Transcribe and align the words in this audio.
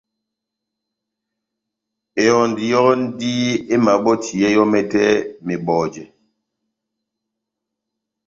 Ehɔndi 2.23 2.63
yɔ́ndi 2.71 3.31
emabɔtiyɛ 3.73 4.47
yɔ́ 4.55 4.65
mɛtɛ 4.73 5.01
mɛtɛ 5.13 5.35
mebɔjɛ 5.45 6.03